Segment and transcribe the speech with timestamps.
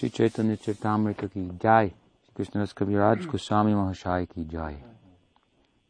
[0.00, 1.92] Shri Chaitanya चरिtamrita ki jai.
[2.34, 4.76] Krishnadas Kaviraj Goswami Mahashaya ki jai.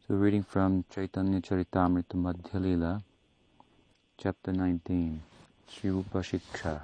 [0.05, 3.03] So reading from Chaitanya Charitamrita Madhya Lila,
[4.17, 5.21] chapter 19,
[5.69, 6.81] Sri Rupa Shiksha.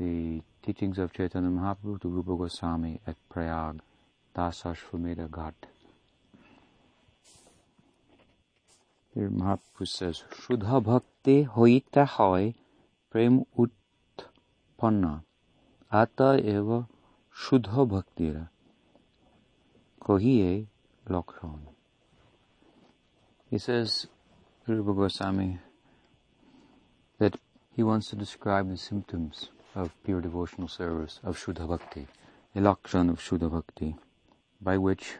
[0.00, 3.78] The teachings of Chaitanya Mahaprabhu to Rupa Goswami at Prayag,
[4.34, 5.54] Dasashvameda Ghat.
[9.14, 12.54] Here Mahaprabhu says, Shuddha Bhakti hoita hoy
[13.08, 15.20] prem utpanna.
[15.92, 16.86] Ata eva
[17.34, 18.48] Shuddha Bhaktira.
[20.00, 20.66] Kohiye
[21.08, 21.58] Lokron.
[23.50, 24.06] He says,
[24.68, 25.58] Rupa Goswami,
[27.18, 27.36] that
[27.74, 32.06] he wants to describe the symptoms of pure devotional service, of Shuddha Bhakti,
[32.54, 33.96] the Lakshana of Shuddha Bhakti,
[34.60, 35.14] by which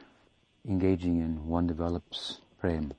[0.65, 2.93] engaging in one develops prem.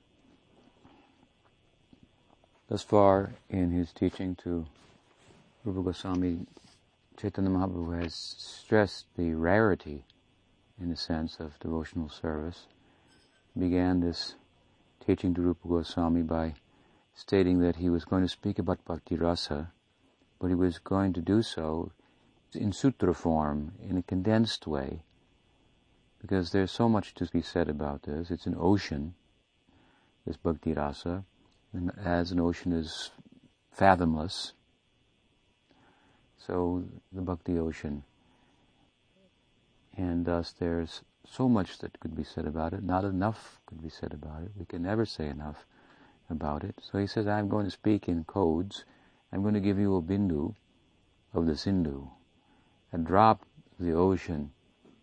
[2.68, 4.66] Thus far in his teaching to
[5.64, 6.46] Rupa Goswami,
[7.22, 10.04] Chaitanya Mahaprabhu has stressed the rarity,
[10.80, 12.66] in the sense, of devotional service.
[13.56, 14.34] Began this
[14.98, 16.54] teaching to Rupa Goswami by
[17.14, 19.70] stating that he was going to speak about Bhakti Rasa,
[20.40, 21.92] but he was going to do so
[22.54, 25.04] in sutra form, in a condensed way,
[26.20, 28.32] because there's so much to be said about this.
[28.32, 29.14] It's an ocean,
[30.26, 31.22] this Bhakti Rasa,
[31.72, 33.12] and as an ocean is
[33.70, 34.54] fathomless,
[36.46, 38.02] so the Bhakti ocean.
[39.96, 42.82] And thus there's so much that could be said about it.
[42.82, 44.50] Not enough could be said about it.
[44.58, 45.66] We can never say enough
[46.30, 46.74] about it.
[46.80, 48.84] So he says, I'm going to speak in codes.
[49.32, 50.54] I'm going to give you a bindu
[51.34, 52.08] of the Sindhu,
[52.92, 53.42] a drop
[53.78, 54.50] of the ocean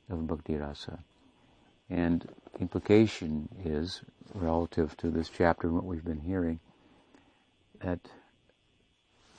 [0.10, 1.00] of Bhakti Rasa.
[1.90, 2.28] And
[2.60, 4.02] implication is,
[4.36, 6.60] relative to this chapter and what we've been hearing,
[7.82, 8.00] that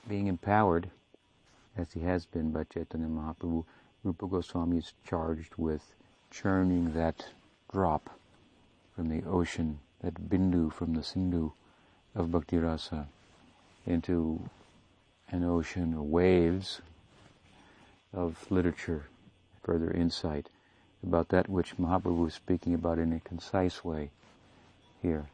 [0.09, 0.91] being empowered
[1.77, 3.65] as he has been by Chaitanya Mahaprabhu,
[4.03, 5.95] Rupa Goswami is charged with
[6.31, 7.27] churning that
[7.73, 8.19] drop
[8.95, 11.53] from the ocean, that bindu from the Sindhu
[12.15, 13.09] of Bhakti Rasa
[13.87, 14.49] into
[15.31, 16.81] an ocean of waves
[18.13, 19.07] of literature,
[19.63, 20.49] further insight
[21.03, 24.11] about that which Mahaprabhu is speaking about in a concise way
[25.01, 25.27] here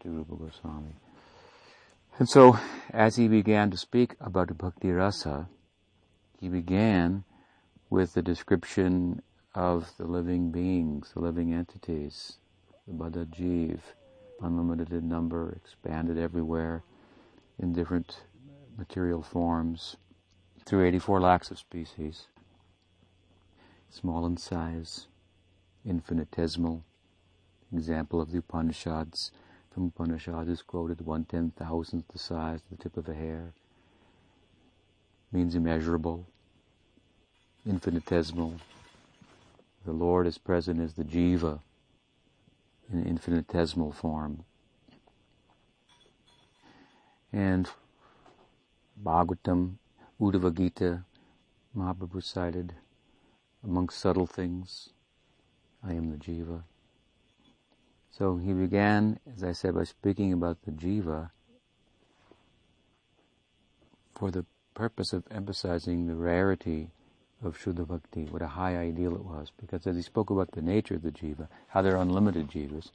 [0.00, 0.94] to Rupa Goswami.
[2.18, 2.58] And so,
[2.90, 5.48] as he began to speak about the Bhakti Rasa,
[6.40, 7.22] he began
[7.90, 9.22] with the description
[9.54, 12.38] of the living beings, the living entities,
[12.88, 13.78] the Badajiv,
[14.42, 16.82] unlimited in number, expanded everywhere
[17.56, 18.22] in different
[18.76, 19.96] material forms
[20.66, 22.26] through 84 lakhs of species,
[23.90, 25.06] small in size,
[25.86, 26.84] infinitesimal,
[27.72, 29.30] example of the Upanishads,
[29.78, 33.52] from is quoted one ten thousandth the size of the tip of a hair.
[35.30, 36.26] Means immeasurable,
[37.64, 38.54] infinitesimal.
[39.84, 41.60] The Lord is present as the jiva
[42.92, 44.44] in infinitesimal form.
[47.32, 47.70] And
[49.00, 49.74] Bhagavatam,
[50.20, 51.04] Uddhava Gita,
[51.76, 52.74] Mahaprabhu cited,
[53.62, 54.88] amongst subtle things,
[55.84, 56.62] I am the jiva.
[58.10, 61.30] So he began, as I said, by speaking about the jiva
[64.14, 66.90] for the purpose of emphasizing the rarity
[67.42, 69.52] of Shuddha Bhakti, what a high ideal it was.
[69.60, 72.90] Because as he spoke about the nature of the jiva, how they're unlimited jivas,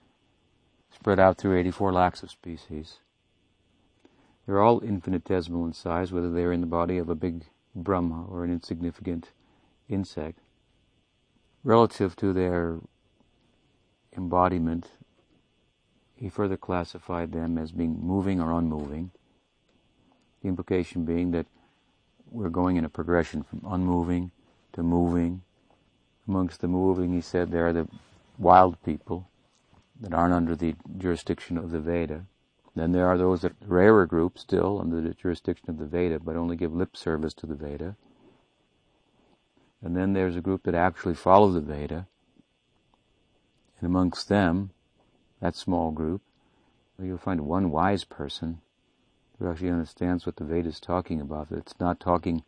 [0.94, 3.00] spread out through 84 lakhs of species.
[4.46, 7.46] They're all infinitesimal in size, whether they're in the body of a big
[7.76, 9.32] Brahma or an insignificant
[9.88, 10.40] insect.
[11.64, 12.80] Relative to their
[14.16, 14.92] embodiment
[16.24, 19.12] he further classified them as being moving or unmoving.
[20.42, 21.48] The implication being that
[22.32, 24.32] we're going in a progression from unmoving
[24.72, 25.42] to moving.
[26.26, 27.90] Amongst the moving, he said, there are the
[28.38, 29.28] wild people
[30.00, 32.24] that aren't under the jurisdiction of the Veda.
[32.74, 36.38] Then there are those that rarer group still under the jurisdiction of the Veda, but
[36.38, 37.98] only give lip service to the Veda.
[39.82, 42.08] And then there's a group that actually follow the Veda.
[43.82, 44.70] And amongst them,
[45.44, 46.22] that small group,
[46.98, 48.62] you'll find one wise person
[49.38, 51.52] who actually understands what the Veda is talking about.
[51.52, 52.44] It's not talking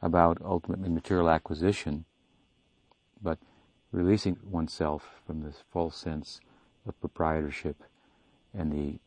[0.00, 2.06] about ultimately material acquisition,
[3.20, 3.38] but
[3.92, 6.40] releasing oneself from this false sense
[6.86, 7.84] of proprietorship
[8.54, 8.98] and the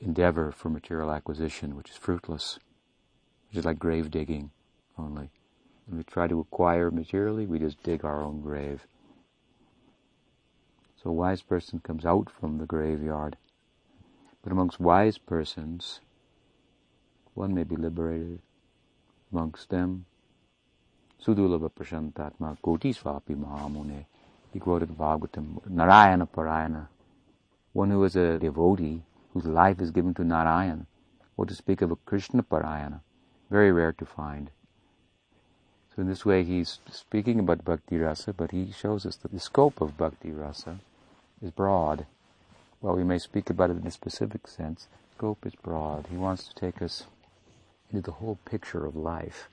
[0.00, 2.58] endeavor for material acquisition, which is fruitless,
[3.50, 4.52] which is like grave digging
[4.96, 5.28] only.
[5.86, 8.86] When we try to acquire materially, we just dig our own grave.
[11.02, 13.36] So a wise person comes out from the graveyard.
[14.42, 16.00] But amongst wise persons,
[17.34, 18.40] one may be liberated.
[19.32, 20.06] Amongst them,
[21.24, 24.06] Sudulava Prashantatma Koti Swapi Mahamune.
[24.52, 26.88] He quoted Bhagavatam, Narayana Parayana,
[27.72, 29.02] one who is a devotee,
[29.32, 30.86] whose life is given to Narayan,
[31.36, 33.02] or to speak of a Krishna Parayana,
[33.50, 34.50] very rare to find.
[35.94, 39.80] So in this way he's speaking about Bhakti Rasa, but he shows us the scope
[39.80, 40.80] of Bhakti Rasa
[41.42, 42.06] is broad.
[42.80, 46.06] While we may speak about it in a specific sense, scope is broad.
[46.10, 47.04] He wants to take us
[47.90, 49.48] into the whole picture of life.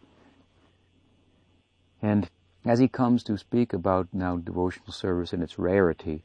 [2.01, 2.29] And
[2.65, 6.23] as he comes to speak about now devotional service and its rarity,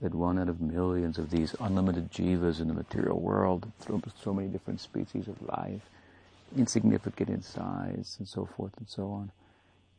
[0.00, 4.32] that one out of millions of these unlimited jivas in the material world, through so
[4.32, 5.82] many different species of life,
[6.56, 9.30] insignificant in size and so forth and so on,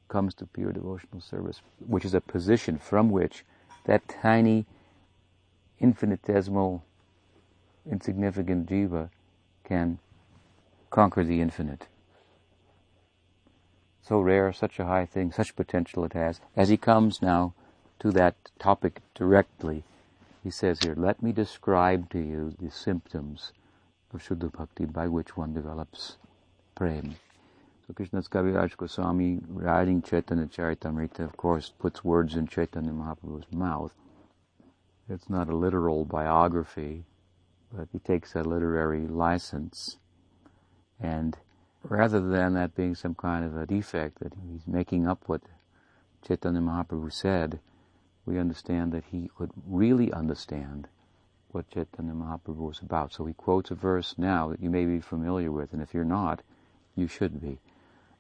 [0.07, 3.45] comes to pure devotional service, which is a position from which
[3.85, 4.65] that tiny,
[5.81, 6.83] infinitesimal,
[7.89, 9.09] insignificant jiva
[9.63, 9.97] can
[10.89, 11.87] conquer the infinite.
[14.01, 16.39] So rare, such a high thing, such potential it has.
[16.55, 17.53] As he comes now
[17.99, 19.83] to that topic directly,
[20.43, 23.51] he says here, let me describe to you the symptoms
[24.13, 26.17] of Shuddha Bhakti by which one develops
[26.75, 27.15] prem.
[27.87, 33.93] So Krishnadas Kaviraj Goswami, writing Chaitanya Charitamrita, of course, puts words in Chaitanya Mahaprabhu's mouth.
[35.09, 37.06] It's not a literal biography,
[37.74, 39.98] but he takes a literary license.
[41.00, 41.38] And
[41.83, 45.42] rather than that being some kind of a defect, that he's making up what
[46.25, 47.59] Chaitanya Mahaprabhu said,
[48.25, 50.88] we understand that he could really understand
[51.50, 53.13] what Chaitanya Mahaprabhu was about.
[53.13, 56.03] So he quotes a verse now that you may be familiar with, and if you're
[56.06, 56.42] not,
[56.95, 57.59] you should be.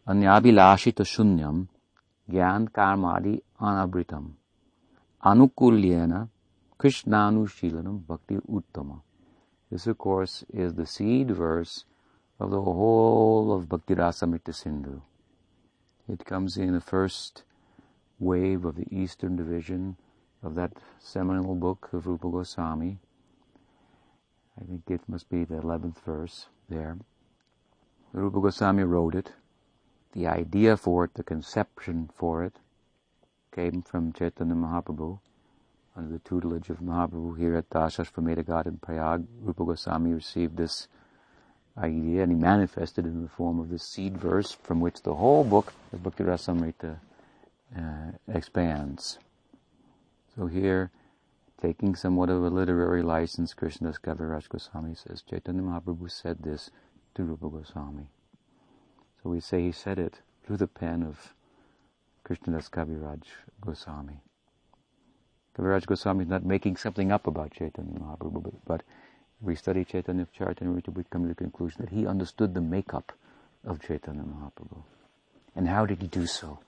[0.07, 1.67] Anyabhilashita shunyam
[2.29, 4.31] gyan karmadi anabritam
[5.23, 6.27] anukulyena
[6.81, 9.01] krishnanushilanam bhakti uttama.
[9.69, 11.85] This, of course, is the seed verse
[12.39, 15.01] of the whole of Bhakti Rasamrita Sindhu.
[16.09, 17.43] It comes in the first
[18.19, 19.95] wave of the Eastern Division
[20.41, 22.97] of that seminal book of Rupa Goswami.
[24.59, 26.97] I think it must be the 11th verse there.
[28.11, 29.33] Rupa Goswami wrote it.
[30.13, 32.55] The idea for it, the conception for it,
[33.55, 35.19] came from Chaitanya Mahaprabhu
[35.95, 39.25] under the tutelage of Mahaprabhu here at Dasashvamedha Ghat in Prayag.
[39.41, 40.87] Rupa Goswami received this
[41.77, 45.15] idea and he manifested it in the form of this seed verse from which the
[45.15, 46.97] whole book of Bhakti Rasamrita
[47.77, 49.19] uh, expands.
[50.35, 50.91] So here,
[51.61, 56.71] taking somewhat of a literary license, Krishnadas Kaviraj Goswami says, Chaitanya Mahaprabhu said this
[57.15, 58.07] to Rupa Goswami.
[59.21, 61.35] So we say he said it through the pen of
[62.25, 63.23] Krishnadas Kaviraj
[63.59, 64.21] Goswami.
[65.61, 68.81] Kaviraj Goswami is not making something up about Chaitanya Mahaprabhu, but, but
[69.41, 73.11] we study Chaitanya Charitamrita, and we come to the conclusion that he understood the makeup
[73.63, 74.81] of Chaitanya Mahaprabhu.
[75.55, 76.59] And how did he do so?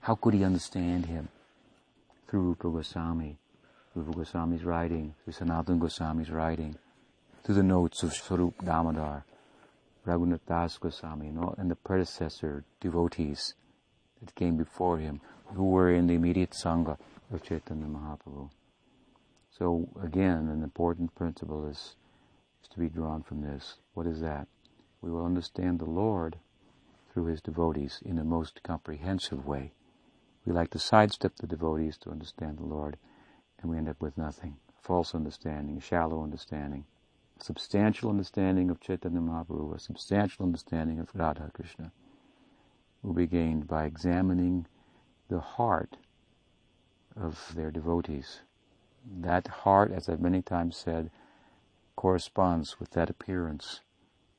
[0.00, 1.28] How could he understand him?
[2.26, 3.36] Through Rupa Goswami,
[3.94, 6.76] Rupa Goswami's writing, through Sanatana Goswami's writing,
[7.44, 9.24] through the notes of Swarup Damodar,
[10.04, 13.54] Raghunath Das Goswami, and, all, and the predecessor devotees
[14.20, 15.20] that came before him,
[15.54, 16.96] who were in the immediate Sangha
[17.30, 18.50] of Chaitanya Mahaprabhu.
[19.50, 21.96] So again, an important principle is,
[22.62, 23.78] is to be drawn from this.
[23.94, 24.48] What is that?
[25.00, 26.38] We will understand the Lord
[27.12, 29.72] through his devotees in a most comprehensive way.
[30.44, 32.96] We like to sidestep the devotees to understand the Lord,
[33.60, 34.56] and we end up with nothing.
[34.80, 36.84] False understanding, shallow understanding,
[37.38, 41.92] substantial understanding of Chaitanya Mahaprabhu, a substantial understanding of Radha Krishna
[43.02, 44.66] will be gained by examining
[45.28, 45.96] the heart
[47.16, 48.40] of their devotees.
[49.20, 51.10] That heart, as I've many times said,
[51.96, 53.80] corresponds with that appearance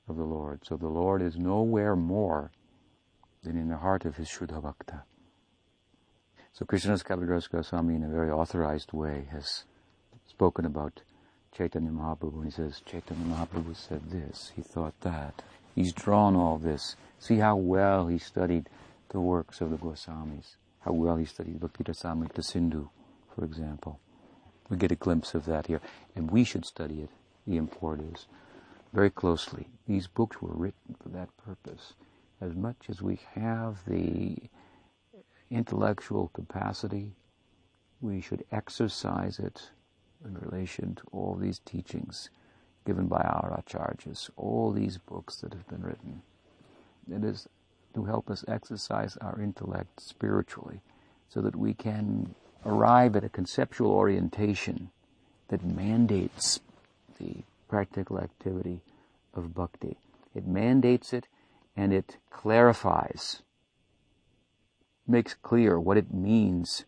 [0.08, 0.62] of the Lord.
[0.66, 2.52] So the Lord is nowhere more
[3.44, 5.04] than in the heart of his Shuddha Bhakta.
[6.54, 9.64] So Krishnadas Kaviraj Goswami in a very authorized way has
[10.28, 11.02] spoken about
[11.56, 15.42] Chaitanya Mahaprabhu he says, Chaitanya Mahaprabhu said this, he thought that.
[15.76, 16.96] He's drawn all this.
[17.20, 18.70] See how well he studied
[19.10, 20.56] the works of the Goswamis.
[20.82, 22.90] How well he studied Bhakti Rasamrita Sindhu,
[23.36, 24.00] for example.
[24.70, 25.82] We get a glimpse of that here.
[26.16, 27.10] And we should study it,
[27.46, 28.28] the import is,
[28.94, 29.68] very closely.
[29.88, 31.94] These books were written for that purpose.
[32.40, 34.38] As much as we have the
[35.52, 37.12] intellectual capacity,
[38.00, 39.70] we should exercise it
[40.26, 42.30] in relation to all these teachings
[42.86, 46.22] given by our acharyas, all these books that have been written.
[47.12, 47.48] It is
[47.94, 50.82] to help us exercise our intellect spiritually
[51.30, 54.90] so that we can arrive at a conceptual orientation
[55.48, 56.60] that mandates
[57.20, 58.82] the practical activity
[59.34, 59.98] of bhakti.
[60.36, 61.28] It mandates it
[61.76, 63.42] and it clarifies
[65.08, 66.86] makes clear what it means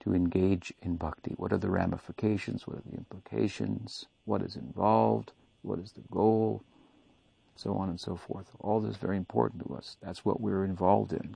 [0.00, 1.32] to engage in bhakti.
[1.36, 2.66] What are the ramifications?
[2.66, 4.06] What are the implications?
[4.24, 5.32] What is involved?
[5.62, 6.62] What is the goal?
[7.58, 8.46] So on and so forth.
[8.60, 9.96] All this is very important to us.
[10.00, 11.34] That's what we're involved in.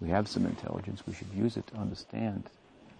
[0.00, 1.04] We have some intelligence.
[1.06, 2.50] We should use it to understand,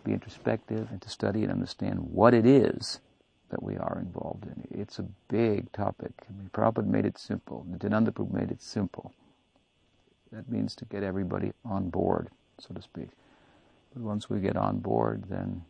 [0.05, 3.01] be introspective, and to study and understand what it is
[3.49, 4.81] that we are involved in.
[4.81, 6.13] It's a big topic.
[6.29, 7.67] I mean, Prabhupada made it simple.
[7.69, 9.13] Nityananda Prabhu made it simple.
[10.31, 12.29] That means to get everybody on board,
[12.61, 13.09] so to speak.
[13.93, 15.65] But once we get on board, then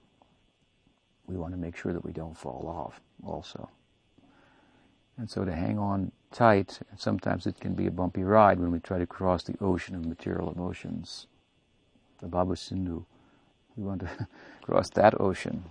[1.27, 3.71] we want to make sure that we don't fall off also.
[5.17, 8.81] And so to hang on tight, sometimes it can be a bumpy ride when we
[8.81, 11.27] try to cross the ocean of material emotions.
[12.21, 13.05] The Bhava Sindhu.
[13.77, 14.29] We want to
[14.63, 15.65] cross that ocean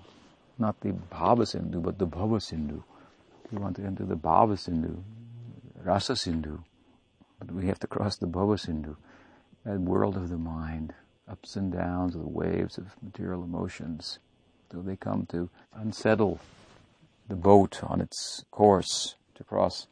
[0.60, 2.84] not the Bhava Sindhu, but the Bhava Sindhu.
[3.52, 5.02] We want to enter the Bhava Sindhu,
[5.84, 6.60] Rasa Sindhu,
[7.40, 8.98] but we have to cross the Bhava Sindhu,
[9.64, 10.94] that world of the mind,
[11.28, 14.20] ups and downs of the waves of material emotions,
[14.70, 16.40] till they come to unsettle
[17.28, 19.88] the boat on its course to cross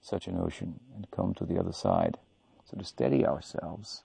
[0.00, 2.18] such an ocean and come to the other side.
[2.64, 4.02] So to steady ourselves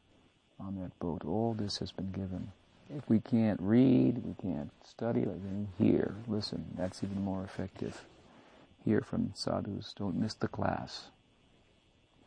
[0.60, 2.52] on that boat, all this has been given.
[2.96, 6.66] If we can't read, we can't study, then hear, listen.
[6.78, 8.06] That's even more effective.
[8.84, 9.94] Hear from sadhus.
[9.98, 11.08] Don't miss the class.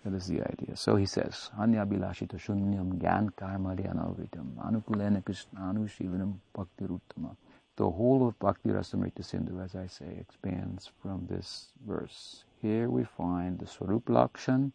[0.05, 0.77] That is the idea.
[0.77, 7.37] So he says, Anya bilashita shunyam gyan karmadi anavritam anukulena krishnanushilanam bhaktiruttama.
[7.77, 12.43] The whole of Bhakti Rasamrita Sindhu, as I say, expands from this verse.
[12.61, 14.73] Here we find the Swarup Lakshan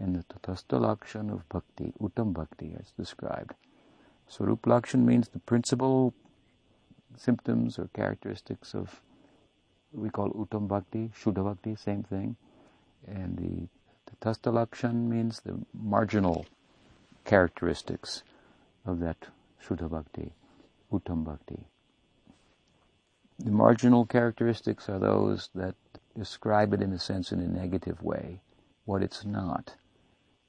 [0.00, 3.54] and the Tatastha Lakshan of Bhakti, Uttam Bhakti, as described.
[4.26, 6.14] Swarup Lakshan means the principal
[7.16, 9.00] symptoms or characteristics of
[9.92, 12.36] we call Uttam Bhakti, Shuddha Bhakti, same thing.
[13.06, 13.68] And the,
[14.20, 16.46] Tasta Lakshan means the marginal
[17.24, 18.22] characteristics
[18.86, 19.28] of that
[19.64, 20.32] Shuddha Bhakti,
[20.92, 21.66] Uttam Bhakti.
[23.38, 25.74] The marginal characteristics are those that
[26.16, 28.40] describe it in a sense in a negative way,
[28.84, 29.74] what it's not,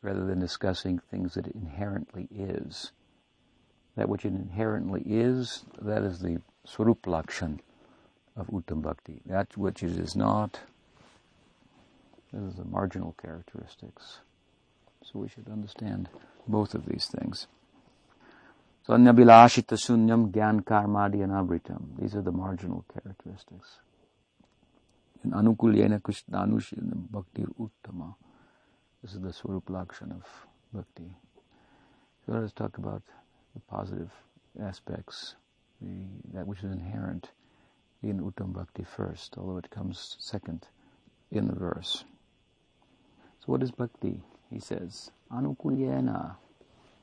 [0.01, 2.91] rather than discussing things that it inherently is
[3.96, 7.60] that which it inherently is, that is the Swarup Lakshan
[8.36, 9.22] of Uttam Bhakti.
[9.25, 10.60] That which it is not,
[12.32, 14.20] this is the marginal characteristics.
[15.03, 16.10] So we should understand
[16.48, 17.48] both of these things.
[18.88, 22.00] So Anyabilashita Sunyam Gyan Karmadi Anabritam.
[22.00, 23.79] These are the marginal characteristics.
[25.24, 28.15] And Anukulyena Krishnanushinam Bhakti Uttama.
[29.01, 30.25] This is the Swarup Lakshan of
[30.74, 31.15] Bhakti.
[32.25, 33.03] So let us talk about
[33.53, 34.12] the positive
[34.62, 35.36] aspects,
[35.82, 37.32] the, that which is inherent
[38.01, 40.68] in Uttam Bhakti first, although it comes second
[41.32, 42.03] in the verse.
[43.39, 44.22] So what is Bhakti?
[44.51, 46.36] He says, Anukulyena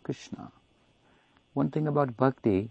[0.03, 0.53] Krishna.
[1.55, 2.71] One thing about Bhakti,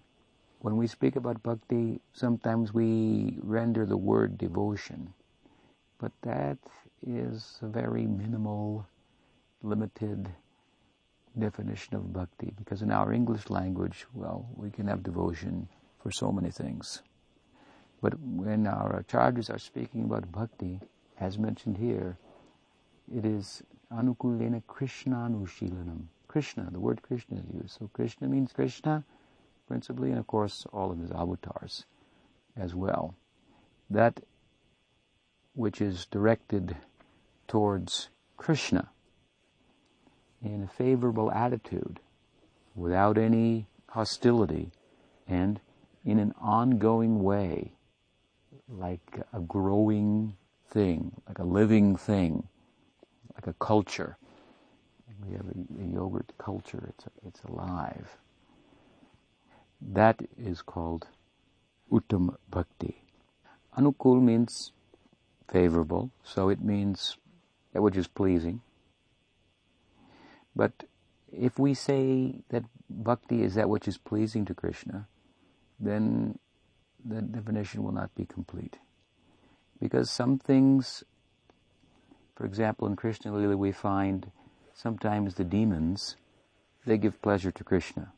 [0.59, 5.13] when we speak about Bhakti, sometimes we render the word devotion,
[5.99, 6.57] but that
[7.05, 8.87] is a very minimal,
[9.61, 10.29] limited
[11.37, 15.67] definition of bhakti because in our English language, well, we can have devotion
[16.01, 17.01] for so many things.
[18.01, 20.79] But when our acharyas are speaking about bhakti,
[21.19, 22.17] as mentioned here,
[23.13, 26.03] it is anukulena krishna krishnanushilanam.
[26.27, 27.71] Krishna, the word Krishna is used.
[27.79, 29.03] So Krishna means Krishna,
[29.67, 31.85] principally, and of course all of his avatars
[32.55, 33.15] as well.
[33.89, 34.21] That
[35.59, 36.77] which is directed
[37.45, 38.87] towards Krishna
[40.41, 41.99] in a favorable attitude
[42.75, 44.71] without any hostility
[45.27, 45.59] and
[46.05, 47.73] in an ongoing way,
[48.69, 50.37] like a growing
[50.69, 52.47] thing, like a living thing,
[53.35, 54.15] like a culture.
[55.27, 58.17] We have a, a yogurt culture, it's, it's alive.
[59.81, 61.07] That is called
[61.91, 63.03] Uttam Bhakti.
[63.77, 64.71] Anukul means
[65.49, 67.17] favorable, so it means
[67.73, 68.61] that which is pleasing.
[70.55, 70.85] But
[71.31, 75.07] if we say that bhakti is that which is pleasing to Krishna,
[75.79, 76.39] then
[77.05, 78.77] the definition will not be complete.
[79.79, 81.03] Because some things,
[82.35, 84.31] for example, in Krishna Lila we find
[84.73, 86.15] sometimes the demons,
[86.85, 88.11] they give pleasure to Krishna.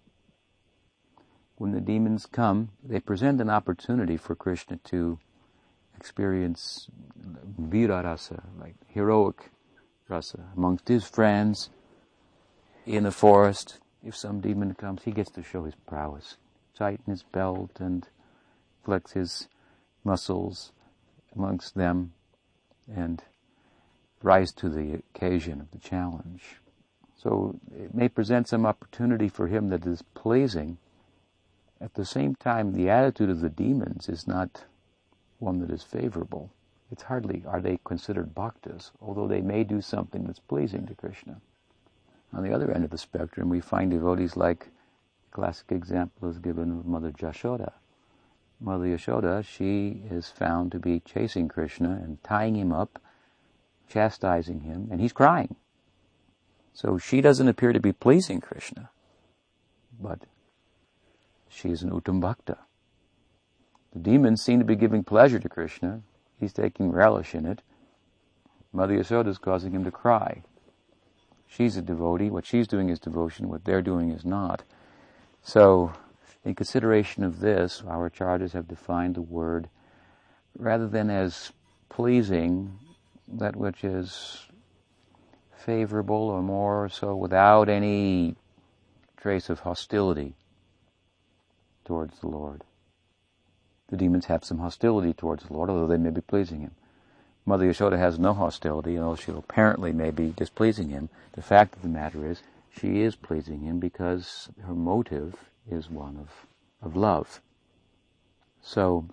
[1.57, 5.19] When the demons come, they present an opportunity for Krishna to
[6.01, 6.87] experience
[7.59, 9.51] vira rasa, like heroic
[10.07, 11.69] rasa, amongst his friends,
[12.87, 16.37] in the forest, if some demon comes, he gets to show his prowess.
[16.75, 18.07] Tighten his belt and
[18.83, 19.47] flex his
[20.03, 20.71] muscles
[21.35, 22.13] amongst them
[22.91, 23.21] and
[24.23, 26.55] rise to the occasion of the challenge.
[27.15, 30.79] So it may present some opportunity for him that is pleasing.
[31.79, 34.65] At the same time, the attitude of the demons is not
[35.41, 36.51] one that is favorable.
[36.91, 41.41] It's hardly, are they considered bhaktas, although they may do something that's pleasing to Krishna.
[42.33, 44.69] On the other end of the spectrum, we find devotees like,
[45.31, 47.73] classic example is given of Mother Jashoda.
[48.59, 53.01] Mother Yashoda, she is found to be chasing Krishna and tying him up,
[53.89, 55.55] chastising him, and he's crying.
[56.73, 58.89] So she doesn't appear to be pleasing Krishna,
[59.99, 60.19] but
[61.49, 62.59] she is an Uttam Bhakta.
[63.93, 66.01] The demons seem to be giving pleasure to Krishna.
[66.39, 67.61] He's taking relish in it.
[68.73, 70.43] Mother Yasoda is causing him to cry.
[71.47, 72.29] She's a devotee.
[72.29, 73.49] What she's doing is devotion.
[73.49, 74.63] What they're doing is not.
[75.43, 75.91] So
[76.45, 79.69] in consideration of this, our acharyas have defined the word
[80.57, 81.51] rather than as
[81.89, 82.79] pleasing,
[83.27, 84.45] that which is
[85.65, 88.35] favorable or more so without any
[89.17, 90.35] trace of hostility
[91.85, 92.63] towards the Lord.
[93.91, 96.71] The demons have some hostility towards the Lord, although they may be pleasing him.
[97.45, 101.09] Mother Yashoda has no hostility, although she apparently may be displeasing him.
[101.33, 105.35] The fact of the matter is, she is pleasing him because her motive
[105.69, 106.29] is one of,
[106.81, 107.41] of love.
[108.61, 109.07] So,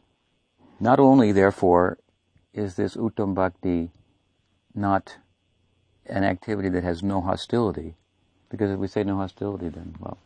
[0.78, 1.98] not only, therefore,
[2.54, 3.90] is this Uttam Bhakti
[4.74, 5.16] not
[6.06, 7.96] an activity that has no hostility,
[8.48, 10.18] because if we say no hostility, then, well,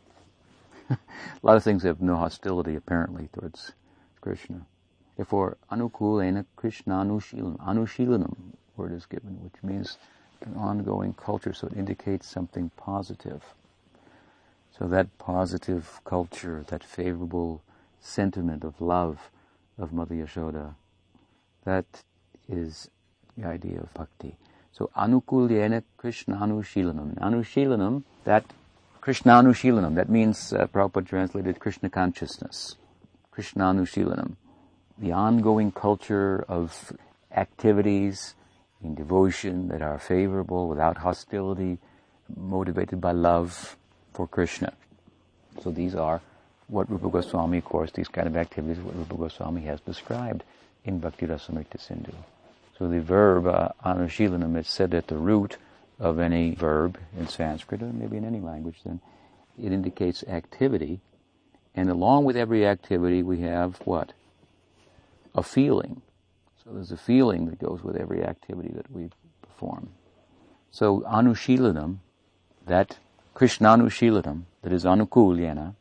[0.90, 0.98] a
[1.42, 3.72] lot of things have no hostility, apparently, towards
[4.22, 4.66] Krishna.
[5.16, 7.58] Therefore, anukulena Krishna anushilanam.
[7.58, 8.34] Anushilanam
[8.76, 9.98] word is given, which means
[10.40, 13.42] an ongoing culture, so it indicates something positive.
[14.78, 17.62] So that positive culture, that favorable
[18.00, 19.30] sentiment of love
[19.78, 20.74] of Mother Yashoda,
[21.64, 21.84] that
[22.48, 22.88] is
[23.36, 24.36] the idea of bhakti.
[24.72, 28.44] So anukulyena Krishna Anushilanam, Anushilanam, that
[29.02, 32.76] krishnanushilanam, that means uh, Prabhupada translated Krishna consciousness.
[33.36, 34.36] Krishnanushilanam.
[34.98, 36.92] The ongoing culture of
[37.34, 38.34] activities
[38.82, 41.78] in devotion that are favorable without hostility,
[42.36, 43.76] motivated by love,
[44.12, 44.72] for Krishna.
[45.62, 46.20] So these are
[46.68, 50.42] what Rupa Goswami, of course, these kind of activities, what Rupa Goswami has described
[50.84, 52.12] in Bhakti Rasamrita Sindhu.
[52.78, 55.56] So the verb uh, anushilanam is said at the root
[55.98, 59.00] of any verb in Sanskrit, or maybe in any language, then
[59.62, 61.00] it indicates activity.
[61.74, 64.12] And along with every activity, we have what?
[65.34, 66.02] A feeling.
[66.62, 69.90] So there's a feeling that goes with every activity that we perform.
[70.70, 71.98] So anushilanam,
[72.66, 72.98] that
[73.34, 75.74] Krishnanushilanam, that is anukulyana,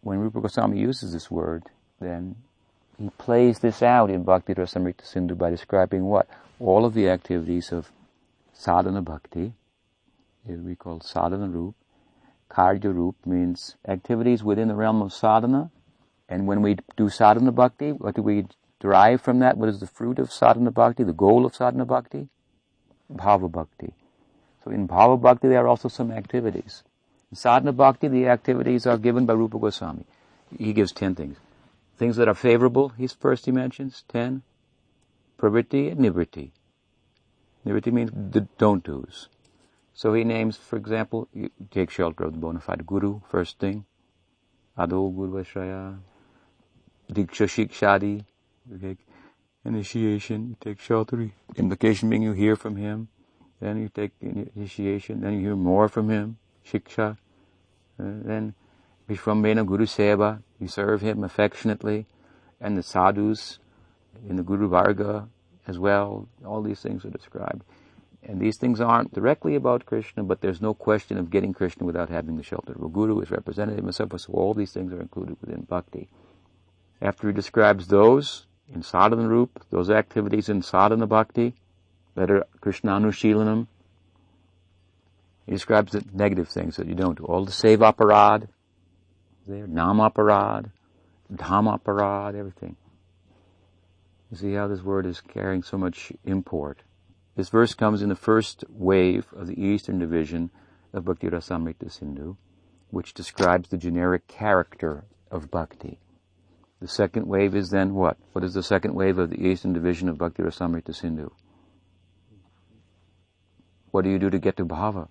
[0.00, 1.64] when Rupa Goswami uses this word,
[2.00, 2.36] then
[2.98, 6.28] he plays this out in Bhakti Rasamrita Sindhu by describing what?
[6.60, 7.90] All of the activities of
[8.52, 9.52] sadhana bhakti,
[10.46, 11.74] we call sadhana roop.
[12.50, 15.70] Karya means activities within the realm of sadhana.
[16.28, 18.46] And when we do sadhana bhakti, what do we
[18.80, 19.56] derive from that?
[19.56, 22.28] What is the fruit of sadhana bhakti, the goal of sadhana bhakti?
[23.12, 23.92] Bhava bhakti.
[24.64, 26.82] So in Bhava Bhakti there are also some activities.
[27.30, 30.06] In Sadhana Bhakti the activities are given by Rupa Goswami.
[30.58, 31.36] He gives ten things.
[31.98, 34.42] Things that are favorable, he's first he mentions, ten.
[35.38, 36.50] Pravritti and Nivritti.
[37.66, 39.28] Nivritti means the don't do's.
[39.94, 43.86] So he names, for example, you take shelter of the bona fide guru, first thing.
[44.76, 45.98] Ado Guru Vashraya.
[47.10, 48.24] Diksha Shikshadi.
[49.64, 51.30] Initiation, you take shelter.
[51.56, 53.08] Implication being you hear from him.
[53.60, 55.20] Then you take initiation.
[55.20, 57.16] Then you hear more from him, shiksha.
[57.98, 58.54] Uh, then
[59.08, 62.06] Vishrambhena Guru Seva, you serve him affectionately.
[62.60, 63.58] And the sadhus
[64.28, 65.28] in the Guru Varga
[65.66, 66.28] as well.
[66.44, 67.62] All these things are described.
[68.26, 72.08] And these things aren't directly about Krishna, but there's no question of getting Krishna without
[72.08, 74.22] having the shelter of a guru as representative and so forth.
[74.22, 76.08] So all these things are included within bhakti.
[77.02, 81.54] After he describes those in sadhana roop, those activities in sadhana bhakti,
[82.14, 83.66] that are Krishnanushilanam.
[85.46, 87.24] He describes the negative things that you don't do.
[87.24, 88.48] All the save aparad,
[89.46, 90.70] there, nam aparad,
[91.30, 92.76] dham aparad, everything.
[94.30, 96.82] You see how this word is carrying so much import.
[97.36, 100.50] This verse comes in the first wave of the Eastern division
[100.92, 102.36] of Bhakti Rasamrita Sindhu,
[102.90, 105.98] which describes the generic character of bhakti.
[106.80, 108.18] The second wave is then what?
[108.32, 111.30] What is the second wave of the Eastern division of Bhakti Rasamrita Sindhu?
[113.90, 115.08] What do you do to get to bhava?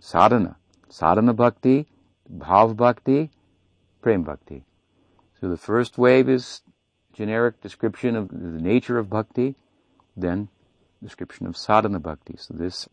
[0.00, 0.56] Sadhana.
[0.88, 1.86] Sadhana bhakti,
[2.32, 3.30] bhav bhakti,
[4.02, 4.64] prem bhakti.
[5.40, 6.62] So the first wave is
[7.12, 9.54] generic description of the nature of bhakti.
[10.16, 10.48] Then
[11.02, 12.36] description of sadhana bhakti.
[12.38, 12.88] So this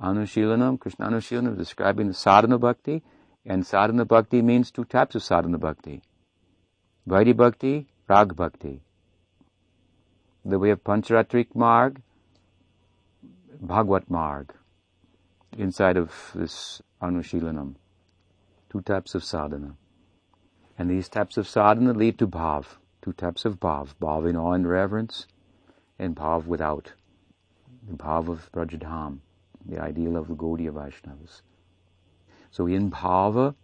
[0.00, 3.02] Anushilanam, Krishna Anushilanam describing the sadhana bhakti,
[3.44, 6.02] and sadhana bhakti means two types of sadhana bhakti.
[7.08, 8.82] Vaidhi bhakti, rag bhakti.
[10.44, 12.02] The way of Pancharatrik marg,
[13.64, 14.54] Bhagwat marg,
[15.56, 17.74] inside of this Anushilanam.
[18.70, 19.74] Two types of sadhana.
[20.78, 22.66] And these types of sadhana lead to bhav.
[23.02, 23.94] Two types of bhav.
[24.00, 25.26] Bhav in awe and reverence,
[25.98, 26.92] and bhav without.
[27.88, 29.18] The bhav of Brajadham,
[29.66, 31.42] the ideal of the Gaudiya Vaishnavas.
[32.50, 33.54] So in bhava,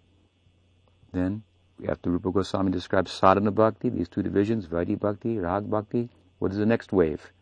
[1.13, 1.43] then,
[1.89, 6.59] after Rupa Goswami describes sadhana bhakti, these two divisions, Vaidhi bhakti, Rag bhakti, what is
[6.59, 7.33] the next wave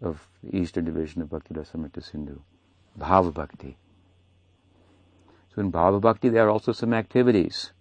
[0.00, 2.40] of the eastern division of Bhakti Rasamrita Sindhu?
[2.98, 3.76] Bhava bhakti.
[5.54, 7.72] So in Bhava bhakti there are also some activities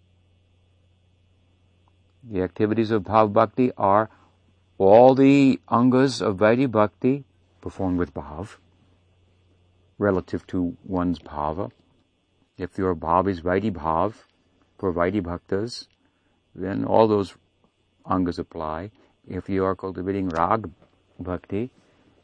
[2.29, 4.09] the activities of Bhav Bhakti are
[4.77, 7.23] all the angas of Vaidhi Bhakti
[7.61, 8.57] performed with Bhav
[9.97, 11.71] relative to one's Bhava.
[12.57, 14.13] If your Bhav is Vaidhi Bhav
[14.77, 15.87] for Vaidhi Bhaktas,
[16.55, 17.33] then all those
[18.05, 18.91] angas apply.
[19.27, 20.69] If you are cultivating Rag
[21.19, 21.71] Bhakti,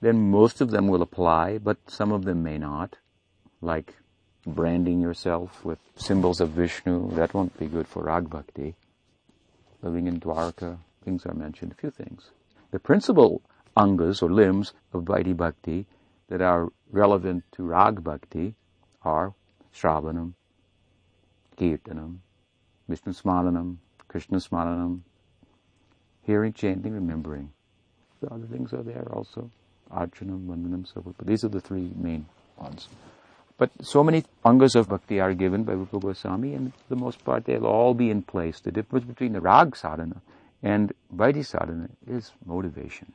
[0.02, 2.98] then most of them will apply, but some of them may not.
[3.62, 3.96] Like
[4.46, 8.76] branding yourself with symbols of Vishnu, that won't be good for Rag Bhakti
[9.84, 12.32] living in Dwarka, things are mentioned, a few things.
[12.74, 13.44] The principal
[13.78, 15.86] angas or limbs of Vaidhi Bhakti
[16.28, 18.56] that are relevant to Rag Bhakti
[19.04, 19.36] are
[19.72, 20.34] Shravanam,
[21.56, 22.18] Kirtanam,
[22.90, 25.02] Vishnu Smaranam, Krishna Smaranam,
[26.24, 27.52] hearing, chanting, remembering.
[28.22, 29.52] The other things are there also.
[29.92, 31.16] Archanam, Vandanam, so forth.
[31.20, 32.26] But these are the three main
[32.58, 32.88] ones.
[33.60, 37.24] But so many angas of bhakti are given by Rupa Goswami, and for the most
[37.24, 38.60] part they'll all be in place.
[38.60, 40.24] The difference between the rag sadhana
[40.64, 43.12] and vaidhi sadhana is motivation.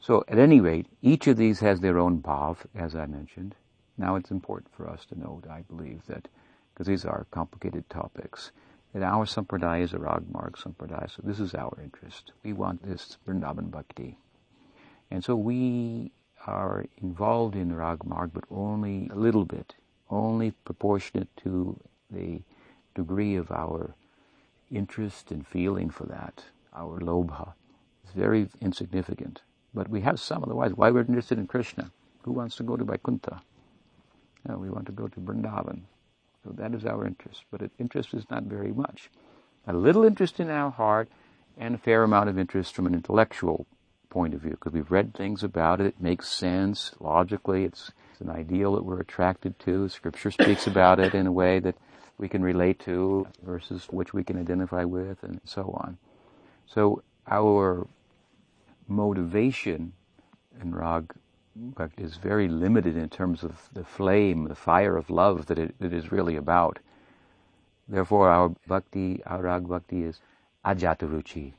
[0.00, 3.54] So at any rate, each of these has their own bhav, as I mentioned.
[3.98, 6.26] Now it's important for us to note, I believe, that,
[6.72, 8.50] because these are complicated topics,
[8.94, 12.32] that our sampradaya is a ragmarg sampradaya, so this is our interest.
[12.42, 14.16] We want this Vrindavan bhakti.
[15.10, 16.12] And so we
[16.46, 19.74] are involved in Rag Marg, but only a little bit,
[20.08, 21.78] only proportionate to
[22.10, 22.40] the
[22.94, 23.94] degree of our
[24.70, 27.54] interest and feeling for that, our lobha.
[28.04, 29.42] is very insignificant.
[29.74, 31.90] But we have some, otherwise, why we're interested in Krishna?
[32.22, 33.40] Who wants to go to Vaikuntha?
[34.48, 35.82] No, we want to go to Vrindavan.
[36.44, 37.44] So that is our interest.
[37.50, 39.10] But interest is not very much.
[39.66, 41.08] A little interest in our heart
[41.58, 43.66] and a fair amount of interest from an intellectual
[44.08, 45.86] point of view because we've read things about it.
[45.86, 47.64] It makes sense logically.
[47.64, 49.88] It's, it's, an ideal that we're attracted to.
[49.88, 51.76] Scripture speaks about it in a way that
[52.20, 55.96] we can relate to versus which we can identify with and so on.
[56.66, 57.86] So our
[58.86, 59.92] motivation
[60.60, 61.12] in Rag
[61.56, 65.74] Bhakti is very limited in terms of the flame, the fire of love that it,
[65.80, 66.78] it is really about.
[67.88, 70.20] Therefore our bhakti, our Rag bhakti is
[70.64, 71.54] ajata ruchi,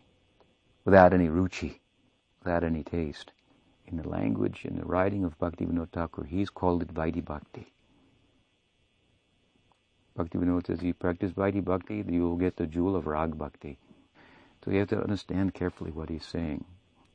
[0.86, 1.80] without any ruchi
[2.43, 3.32] without any taste.
[3.86, 7.74] In the language, in the writing of Bhaktivinoda Thakur, he's called it Vaidhi Bhakti.
[10.17, 13.78] Bhaktivinoda says, you practice Vaidhi Bhakti, you will get the jewel of Rag Bhakti.
[14.63, 16.65] So you have to understand carefully what he's saying.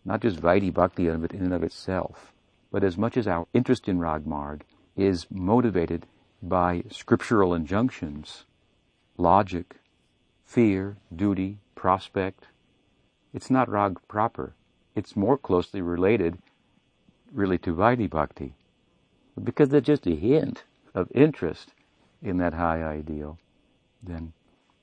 [0.05, 2.33] Not just Vaidhi Bhakti in and of itself,
[2.73, 4.65] but as much as our interest in Rag Marg
[4.97, 6.07] is motivated
[6.43, 8.45] by scriptural injunctions,
[9.17, 9.77] logic,
[10.45, 12.47] fear, duty, prospect,
[13.35, 14.55] it's not Rag proper
[14.97, 16.39] it's more closely related
[17.33, 18.55] really to Vaidhi Bhakti.
[19.43, 21.75] Because there's just a hint of interest
[22.23, 23.39] in that high ideal,
[24.03, 24.33] then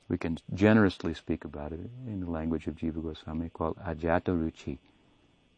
[0.07, 4.77] we can generously speak about it in the language of Jiva Goswami called Ajata Ruchi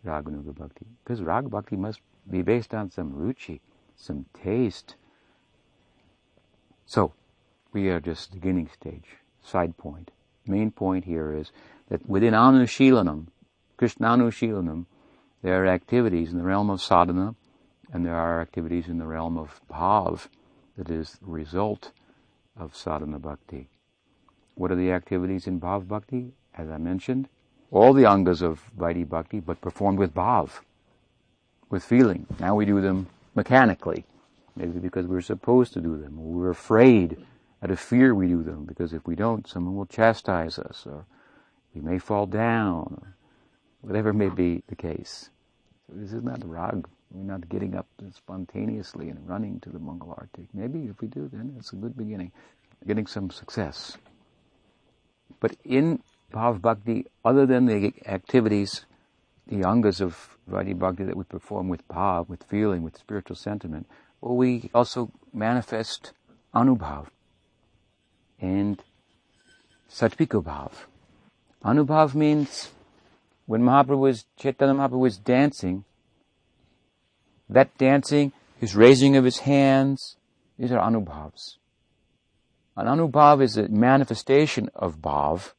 [0.06, 0.86] Raganuga Bhakti.
[1.04, 3.60] Because Raga Bhakti must be based on some ruchi,
[3.96, 4.96] some taste.
[6.86, 7.14] So,
[7.74, 10.12] we are just beginning stage, side point.
[10.48, 11.52] Main point here is
[11.90, 13.28] that within Anushilanam,
[13.78, 14.86] Krishnanushilanam,
[15.42, 17.36] there are activities in the realm of sadhana,
[17.92, 20.28] and there are activities in the realm of bhav,
[20.78, 21.92] that is the result
[22.58, 23.70] of sadhana bhakti.
[24.56, 26.34] What are the activities in bhav bhakti?
[26.54, 27.28] As I mentioned,
[27.72, 30.62] all the angas of Vaidhi bhakti, but performed with bhav,
[31.70, 32.26] with feeling.
[32.40, 34.06] Now we do them mechanically,
[34.56, 37.18] maybe because we're supposed to do them, or we're afraid,
[37.62, 41.06] out of fear we do them, because if we don't, someone will chastise us, or
[41.74, 43.16] we may fall down, or
[43.82, 45.30] whatever may be the case.
[45.88, 46.88] So this is not rag.
[47.16, 50.48] We're not getting up spontaneously and running to the Mongol Arati.
[50.54, 52.34] Maybe if we do, then it's a good beginning,
[52.86, 53.98] getting some success.
[55.40, 56.02] But in
[56.34, 58.86] Bhav Bhakti, other than the activities
[59.48, 63.88] the angas of Vaidhi Bhakti that we perform with bhav, with feeling, with spiritual sentiment,
[64.20, 66.12] well, we also manifest
[66.54, 67.08] anubhav
[68.42, 68.84] and
[69.90, 70.72] satvika bhav.
[71.64, 72.72] Anubhav means
[73.46, 75.86] when Mahaprabhu was, Chaitanya Mahaprabhu was dancing,
[77.50, 80.18] that dancing, his raising of his hands,
[80.58, 81.58] these are anubhavs.
[82.78, 85.54] An anubhav is a manifestation of bhav,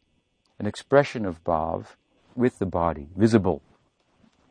[0.59, 1.87] an expression of bhav
[2.35, 3.63] with the body, visible,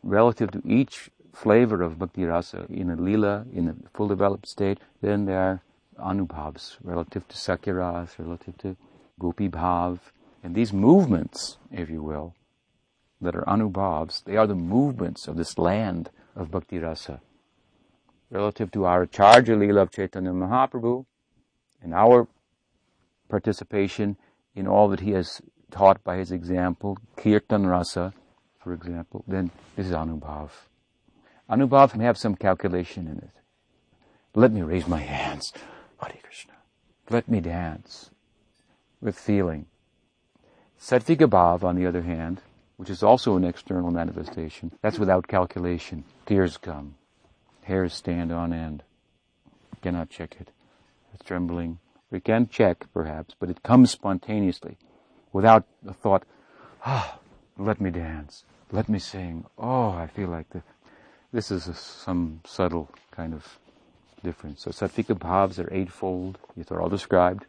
[0.03, 4.79] relative to each flavor of bhakti rasa in a lila, in a full developed state,
[5.01, 5.61] then there are
[5.99, 8.77] anubhavs relative to sakyaras, relative to
[9.19, 9.99] gopi bhav.
[10.43, 12.35] And these movements, if you will,
[13.21, 17.21] that are anubhavs, they are the movements of this land of bhakti rasa.
[18.31, 21.05] Relative to our charja lila of Chaitanya Mahaprabhu
[21.81, 22.27] and our
[23.29, 24.17] participation
[24.55, 28.13] in all that he has taught by his example, kirtan rasa,
[28.59, 30.49] for example, then this is anubhav.
[31.49, 33.29] Anubhav may have some calculation in it.
[34.33, 35.53] Let me raise my hands.
[36.01, 36.53] Hare Krishna.
[37.09, 38.09] Let me dance
[39.01, 39.67] with feeling.
[40.79, 42.41] Sattvika bhav, on the other hand,
[42.77, 46.03] which is also an external manifestation, that's without calculation.
[46.25, 46.95] Tears come.
[47.65, 48.83] Hairs stand on end.
[49.81, 50.49] Cannot check it.
[51.13, 51.79] It's trembling.
[52.11, 54.77] We can check, perhaps, but it comes spontaneously,
[55.33, 56.23] without the thought,
[56.85, 57.19] ah,
[57.57, 59.45] let me dance, let me sing.
[59.57, 60.61] Oh, I feel like the,
[61.33, 63.59] this is a, some subtle kind of
[64.23, 64.61] difference.
[64.61, 66.37] So sattvika bhavs are eightfold.
[66.55, 67.45] These are all described.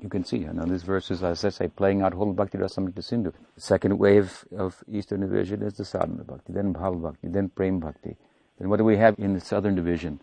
[0.00, 3.32] You can see, and these verses, as I say, playing out whole Bhakti Rasamrita Sindhu.
[3.54, 7.80] The second wave of Eastern Division is the Sadhana Bhakti, then Bhava Bhakti, then Prem
[7.80, 8.16] Bhakti.
[8.62, 10.20] Then what do we have in the Southern Division,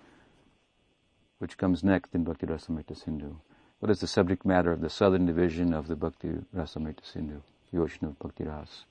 [1.40, 3.36] which comes next in Bhakti Rasamrita Sindhu?
[3.80, 7.42] What is the subject matter of the Southern Division of the Bhakti Rasamrita Sindhu,
[7.74, 8.86] the ocean of Bhakti Ras?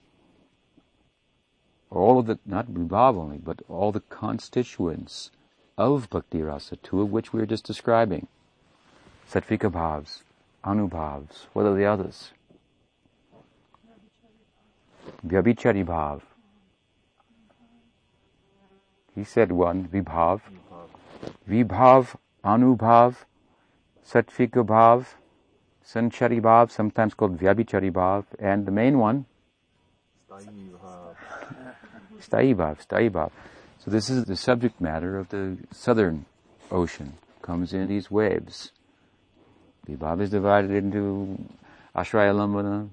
[1.91, 5.31] All of the, not Vibhav only, but all the constituents
[5.79, 8.27] of Bhakti Rasa, two of which we are just describing.
[9.33, 10.25] Sattvika Bhavs,
[10.63, 12.33] Anubhavs, what are the others?
[15.27, 16.21] Vyabhichari Bhav.
[19.19, 20.43] He said one, Vibhav.
[21.51, 23.17] Vibhav, Anubhav,
[24.07, 25.07] Sattvika Bhav,
[25.85, 29.27] Sanchari sometimes called Vyabhichari Bhav, and the main one,
[32.21, 33.31] Sthayi Bhav.
[33.81, 36.25] So this is the subject matter of the southern
[36.71, 37.15] ocean.
[37.43, 38.71] Comes in these waves.
[39.89, 41.45] Vibhav is divided into
[41.97, 42.89] Ashraya Lambana,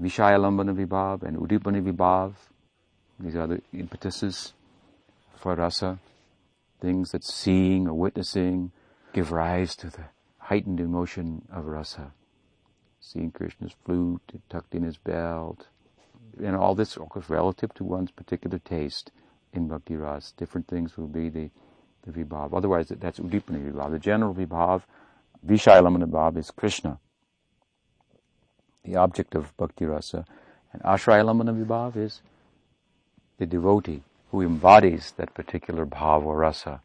[0.00, 2.32] Vishaya Lambana Vibhav, and Udipani Vibhav.
[3.20, 4.54] These are the impetuses
[5.38, 5.98] for rasa,
[6.80, 8.72] things that seeing or witnessing
[9.12, 10.04] give rise to the
[10.38, 12.12] heightened emotion of rasa.
[13.00, 15.68] Seeing Krishna's flute tucked in his belt,
[16.42, 19.10] and all this, of course, relative to one's particular taste
[19.52, 20.34] in bhakti rasa.
[20.36, 21.50] Different things will be the,
[22.04, 22.52] the vibhav.
[22.52, 23.92] Otherwise, that's udipani vibhav.
[23.92, 24.82] The general vibhav,
[25.46, 26.98] vishayalamana vibhav, is Krishna,
[28.84, 30.24] the object of bhakti rasa.
[30.72, 32.20] And ashrayalamana vibhav is
[33.38, 36.82] the devotee who embodies that particular bhav or rasa.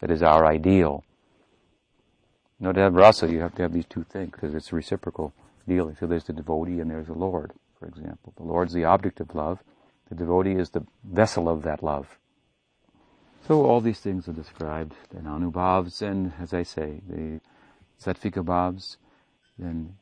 [0.00, 1.04] That is our ideal.
[2.60, 5.34] No, to have rasa, you have to have these two things because it's a reciprocal
[5.68, 5.96] dealing.
[5.98, 8.32] So there's the devotee and there's the Lord, for example.
[8.36, 9.58] The Lord's the object of love
[10.08, 12.18] the devotee is the vessel of that love.
[13.46, 14.94] So all these things are described.
[15.12, 17.40] Then anubhavs and, as I say, the
[18.02, 18.96] sattvika bhavs,
[19.58, 19.96] then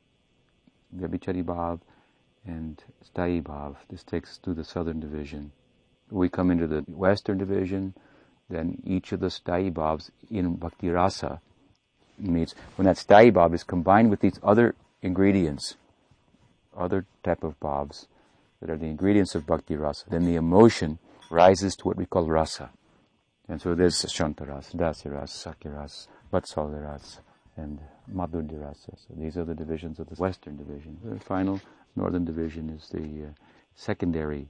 [0.96, 1.81] vyabhichari bhav,
[2.46, 3.77] and sthayi bhav.
[3.90, 5.53] This takes us to the southern division.
[6.12, 7.94] We come into the western division,
[8.51, 11.40] then each of the sthayi bhavs in bhakti rasa
[12.18, 15.77] means when that sthayi bhav is combined with these other ingredients,
[16.77, 18.07] other type of bhavs,
[18.61, 20.98] that are the ingredients of bhakti rasa, then the emotion
[21.31, 22.70] rises to what we call rasa.
[23.48, 27.18] And so there's Shantaras, Dasyaras, Sakhyaras, Vatsalyaras,
[27.57, 27.81] and
[28.14, 28.96] Madhurdirasa.
[28.96, 30.98] So these are the divisions of the western division.
[31.03, 31.61] The final
[31.96, 33.31] northern division is the uh,
[33.75, 34.48] secondary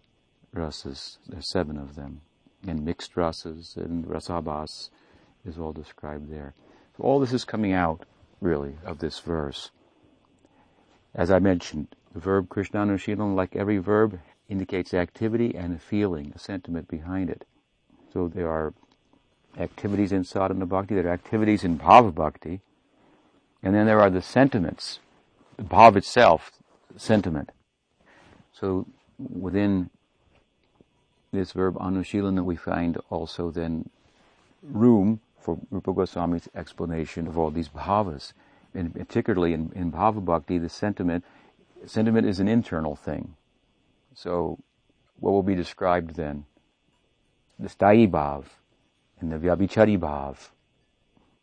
[0.54, 1.18] rasas.
[1.28, 2.20] There's seven of them.
[2.66, 4.90] And mixed rasas and rasabhas
[5.44, 6.54] is all described there.
[6.96, 8.04] So all this is coming out,
[8.40, 9.70] really, of this verse.
[11.14, 16.38] As I mentioned, the verb Krishnanushilan, like every verb, indicates activity and a feeling, a
[16.38, 17.44] sentiment behind it.
[18.12, 18.74] So there are
[19.58, 22.60] activities in sadhana bhakti, there are activities in bhava bhakti,
[23.62, 25.00] and then there are the sentiments,
[25.56, 26.50] the itself,
[26.96, 27.50] sentiment.
[28.52, 28.86] So
[29.18, 29.90] within
[31.32, 33.88] this verb anushilana we find also then
[34.62, 38.32] room for Rupa Goswami's explanation of all these bhavas.
[38.74, 41.24] And particularly in, in bhava bhakti, the sentiment
[41.86, 43.34] Sentiment is an internal thing.
[44.14, 44.58] So
[45.18, 46.44] what will be described then?
[47.58, 48.44] The sthayi bhav
[49.20, 50.50] and the vyabhichari bhav.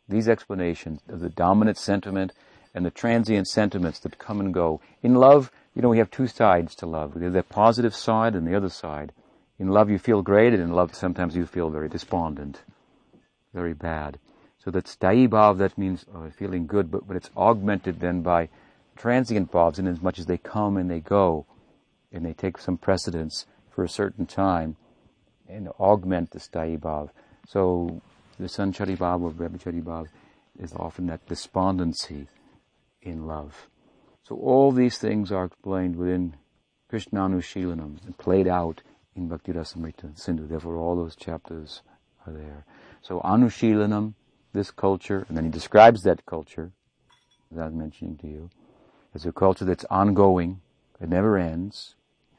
[0.08, 2.32] These explanations of the dominant sentiment
[2.74, 4.80] and the transient sentiments that come and go.
[5.02, 7.14] In love, you know, we have two sides to love.
[7.14, 9.12] We have the positive side and the other side.
[9.60, 12.62] In love you feel great, and in love sometimes you feel very despondent,
[13.52, 14.18] very bad.
[14.56, 18.48] So that's sthayi bhav, that means uh, feeling good, but, but it's augmented then by
[18.96, 21.44] transient bhavs in as much as they come and they go,
[22.10, 24.76] and they take some precedence for a certain time,
[25.46, 27.10] and augment the sthayi.
[27.46, 28.00] So
[28.38, 30.06] the sanchari bhav or vyabhichari bhav
[30.58, 32.28] is often that despondency
[33.02, 33.68] in love.
[34.22, 36.36] So all these things are explained within
[36.90, 38.80] Krishnanushilanam and played out
[39.20, 40.46] in Bhakti Rasamrita Sindhu.
[40.46, 41.82] Therefore all those chapters
[42.26, 42.64] are there.
[43.02, 44.14] So Anushilanam,
[44.52, 46.72] this culture, and then he describes that culture,
[47.52, 48.50] as I was mentioning to you,
[49.14, 50.60] as a culture that's ongoing,
[51.00, 51.94] it never ends,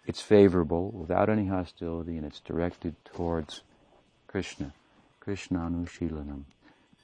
[0.06, 3.62] it's favorable, without any hostility, and it's directed towards
[4.28, 4.74] Krishna.
[5.26, 6.44] Krishnanushilanam.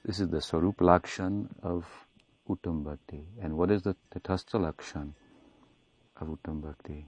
[0.04, 1.86] This is the Sarup Lakshan of
[2.48, 3.24] Uttam Bhakti.
[3.40, 5.12] And what is the Tatastha Lakshan
[6.20, 7.06] of Uttam Bhakti?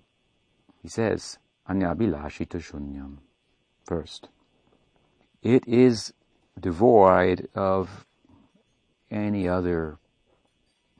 [0.82, 3.18] He says, Anyabhilashita Shunyam.
[3.84, 4.28] First,
[5.42, 6.12] it is
[6.58, 8.06] devoid of
[9.10, 9.98] any other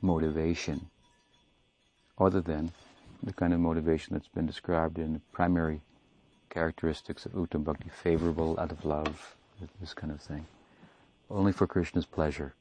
[0.01, 0.89] motivation
[2.17, 2.71] other than
[3.23, 5.81] the kind of motivation that's been described in the primary
[6.49, 9.35] characteristics of Uttam Bhakti, favorable out of love,
[9.79, 10.45] this kind of thing.
[11.29, 12.53] Only for Krishna's pleasure.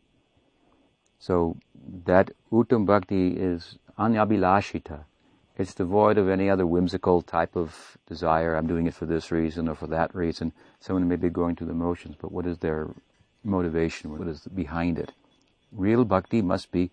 [1.18, 1.56] So
[2.04, 5.04] that Uttam Bhakti is anyabhilashita.
[5.60, 8.54] It's devoid of any other whimsical type of desire.
[8.54, 10.54] I'm doing it for this reason or for that reason.
[10.80, 12.88] Someone may be going through the motions, but what is their
[13.44, 14.16] motivation?
[14.18, 15.12] What is behind it?
[15.70, 16.90] Real bhakti must be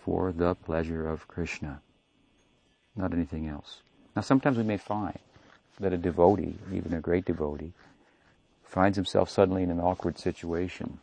[0.00, 1.82] for the pleasure of Krishna,
[2.96, 3.82] not anything else.
[4.16, 5.18] Now sometimes we may find
[5.78, 7.74] that a devotee, even a great devotee,
[8.64, 10.98] finds himself suddenly in an awkward situation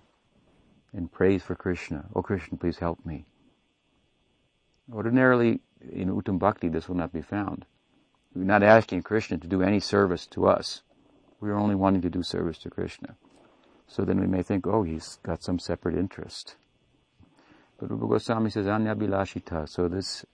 [0.92, 2.06] and prays for Krishna.
[2.16, 3.26] Oh Krishna, please help me.
[4.92, 5.62] Ordinarily,
[5.92, 7.66] in Uttam Bhakti, this will not be found.
[8.36, 10.82] We're not asking Krishna to do any service to us.
[11.40, 13.16] We're only wanting to do service to Krishna.
[13.88, 16.56] So then we may think, oh, he's got some separate interest.
[17.80, 19.70] But Rupa Goswami says anyabhilashita.
[19.70, 20.26] So this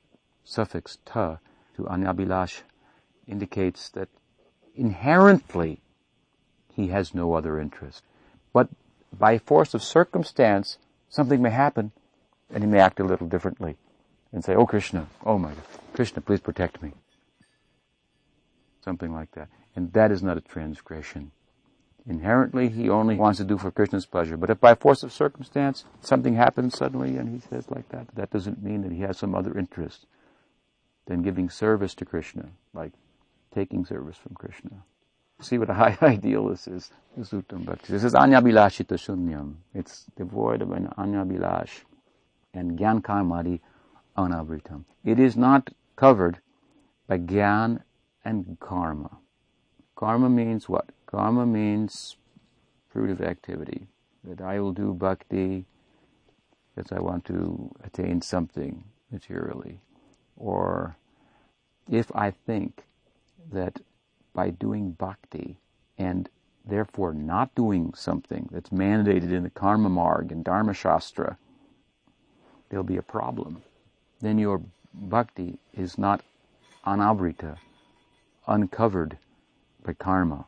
[0.43, 1.39] suffix ta
[1.75, 2.61] to anyabhilash
[3.27, 4.09] indicates that
[4.75, 5.81] inherently
[6.73, 8.03] he has no other interest.
[8.53, 8.69] But
[9.11, 10.77] by force of circumstance,
[11.09, 11.91] something may happen
[12.53, 13.77] and he may act a little differently
[14.31, 15.63] and say, Oh Krishna, oh my God,
[15.93, 16.93] Krishna, please protect me.
[18.83, 19.49] Something like that.
[19.75, 21.31] And that is not a transgression.
[22.07, 24.35] Inherently, he only wants to do for Krishna's pleasure.
[24.35, 28.31] But if by force of circumstance something happens suddenly and he says like that, that
[28.31, 30.07] doesn't mean that he has some other interest
[31.05, 32.93] than giving service to Krishna, like
[33.53, 34.83] taking service from Krishna.
[35.41, 36.91] See what a high ideal this is.
[37.17, 39.55] This is anyabhilashita shunyam.
[39.73, 41.81] It's devoid of an anyabhilash
[42.53, 43.59] and gyan karmadi
[44.27, 44.85] anavritam.
[45.03, 46.39] It is not covered
[47.07, 47.81] by gyan
[48.23, 49.17] and karma.
[49.95, 50.89] Karma means what?
[51.05, 52.17] Karma means
[52.89, 53.87] fruit of activity.
[54.23, 55.65] That I will do bhakti
[56.75, 59.81] because I want to attain something materially.
[60.37, 60.95] Or
[61.89, 62.83] if I think
[63.51, 63.81] that
[64.33, 65.57] by doing bhakti
[65.97, 66.29] and
[66.65, 71.37] therefore not doing something that's mandated in the karma marg and dharma shastra,
[72.69, 73.63] there'll be a problem
[74.21, 74.61] then your
[74.93, 76.21] bhakti is not
[76.85, 77.57] anavrita,
[78.47, 79.17] uncovered
[79.83, 80.45] by karma.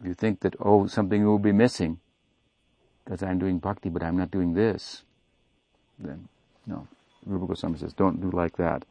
[0.00, 2.00] If you think that, oh, something will be missing
[3.04, 5.02] because I'm doing bhakti, but I'm not doing this,
[5.98, 6.28] then
[6.66, 6.86] no.
[7.26, 8.84] Rupa Goswami says, don't do like that.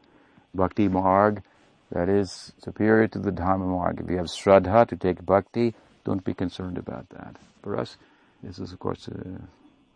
[0.54, 1.42] Bhakti marg,
[1.90, 4.00] that is superior to the dharma marg.
[4.00, 7.36] If you have shraddha to take bhakti, don't be concerned about that.
[7.62, 7.96] For us,
[8.42, 9.38] this is of course, uh,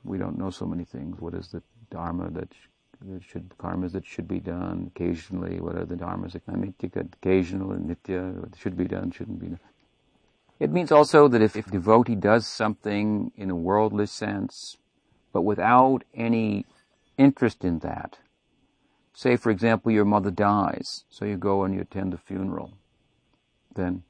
[0.05, 1.21] we don't know so many things.
[1.21, 2.49] What is the dharma that
[3.21, 5.61] should karmas that should be done occasionally.
[5.61, 6.39] What are the dharmas?
[6.49, 8.35] Anityaka, occasional, and nitya.
[8.35, 9.61] What should be done, shouldn't be done.
[10.61, 14.77] It means also that if, if devotee does something in a worldly sense,
[15.33, 16.65] but without any
[17.19, 18.19] interest in that,
[19.13, 22.73] say for example your mother dies, so you go and you attend the funeral,
[23.75, 24.05] then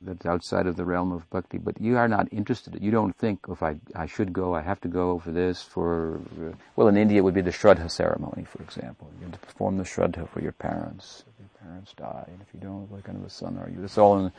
[0.00, 2.78] that's outside of the realm of bhakti, but you are not interested.
[2.80, 6.20] You don't think, if I, I should go, I have to go for this, for,
[6.40, 9.10] uh, well, in India it would be the Shraddha ceremony, for example.
[9.18, 11.24] You have to perform the Shraddha for your parents.
[11.28, 13.84] If your parents die, and if you don't, what kind of a son are you?
[13.84, 14.32] It's all in,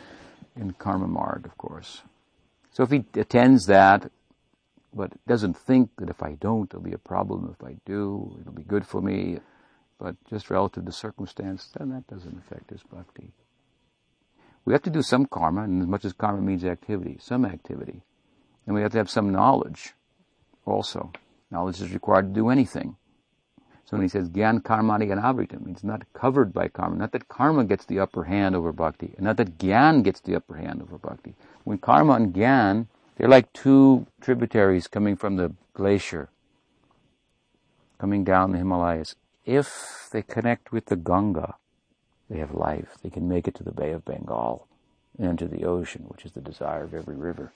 [0.55, 2.01] in Karma Marg, of course.
[2.72, 4.09] So if he attends that,
[4.93, 7.55] but doesn't think that if I don't, there'll be a problem.
[7.59, 9.39] If I do, it'll be good for me.
[9.99, 13.32] But just relative to circumstance, then that doesn't affect his bhakti.
[14.66, 18.01] We have to do some karma, and as much as karma means activity, some activity.
[18.66, 19.93] And we have to have some knowledge
[20.66, 21.12] also.
[21.49, 22.95] Knowledge is required to do anything.
[23.86, 26.95] So when he says Gyan Karmadi Anavritam, it's not covered by karma.
[26.95, 30.36] Not that karma gets the upper hand over bhakti, and not that Gyan gets the
[30.36, 31.34] upper hand over bhakti.
[31.66, 32.88] When karma and Gyan,
[33.18, 36.30] they're like two tributaries coming from the glacier,
[37.97, 39.16] coming down the Himalayas.
[39.45, 41.55] If they connect with the Ganga,
[42.32, 42.97] they have life.
[43.03, 44.65] They can make it to the Bay of Bengal
[45.19, 47.51] and to the ocean, which is the desire of every river.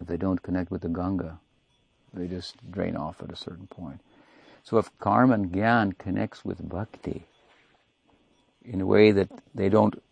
[0.00, 1.38] If they don't connect with the Ganga,
[2.12, 4.00] they just drain off at a certain point.
[4.64, 7.26] So if karma and gyan connects with bhakti
[8.64, 10.02] in a way that they don't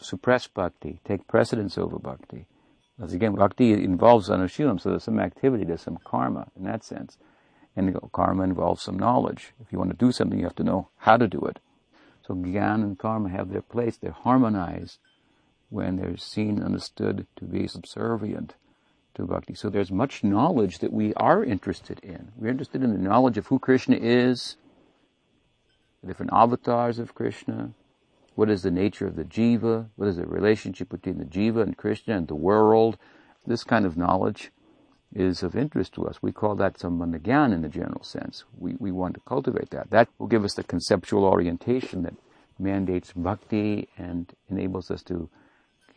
[0.00, 2.46] suppress bhakti, take precedence over bhakti,
[2.96, 7.16] because again, bhakti involves anushilam, so there's some activity, there's some karma in that sense.
[7.76, 9.52] And karma involves some knowledge.
[9.60, 11.60] If you want to do something, you have to know how to do it.
[12.28, 13.96] So gyan and karma have their place.
[13.96, 14.98] They harmonize
[15.70, 18.54] when they're seen, understood to be subservient
[19.14, 19.54] to bhakti.
[19.54, 22.32] So there's much knowledge that we are interested in.
[22.36, 24.56] We're interested in the knowledge of who Krishna is,
[26.02, 27.72] the different avatars of Krishna,
[28.34, 31.78] what is the nature of the jiva, what is the relationship between the jiva and
[31.78, 32.98] Krishna and the world.
[33.46, 34.52] This kind of knowledge
[35.14, 36.22] is of interest to us.
[36.22, 38.44] We call that some sambandha in the general sense.
[38.58, 39.90] We, we want to cultivate that.
[39.90, 42.14] That will give us the conceptual orientation that
[42.58, 45.28] mandates bhakti and enables us to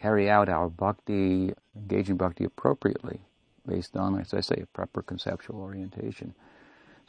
[0.02, 3.22] carry out our bhakti, engaging bhakti appropriately,
[3.68, 6.34] based on, as I say, a proper conceptual orientation.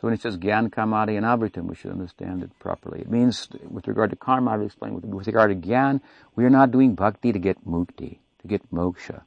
[0.00, 3.00] So when it says gyan karmadi and avritam, we should understand it properly.
[3.00, 6.00] It means, with regard to karma, I've explained, with, with regard to gyan,
[6.34, 9.22] we are not doing bhakti to get mukti, to get moksha,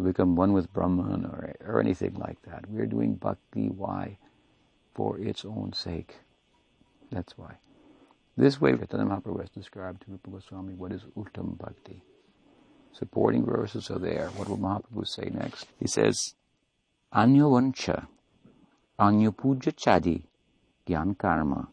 [0.00, 2.68] to become one with Brahman or, or anything like that.
[2.68, 4.18] We are doing bhakti, why?
[4.94, 6.16] For its own sake.
[7.10, 7.54] That's why.
[8.36, 12.02] This way, Chaitanya Mahaprabhu has described to Rupa Goswami what is Uttam Bhakti
[12.92, 14.28] supporting verses are there.
[14.36, 15.66] What will Mahaprabhu say next?
[15.78, 16.34] He says,
[17.14, 18.06] Anyavancha,
[18.98, 20.22] Anyapuja Chadi,
[20.86, 21.68] Gyan Karma,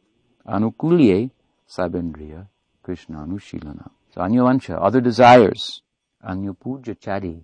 [0.47, 1.32] Anukulye,
[1.69, 2.47] Sabendriya,
[2.84, 3.89] Krishna Anushilana.
[4.13, 5.82] So Anyavancha, other desires,
[6.28, 7.41] Anyapuja Chadi,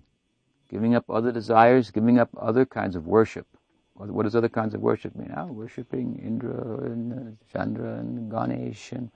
[0.70, 3.46] giving up other desires, giving up other kinds of worship.
[3.94, 5.32] What does other kinds of worship mean?
[5.36, 9.10] Ah, oh, worshipping Indra and uh, Chandra and Ganesh and